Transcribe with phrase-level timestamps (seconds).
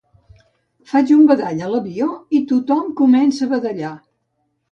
[0.93, 2.09] Faig un badall a l'avió
[2.39, 3.93] i tothom comença a badallar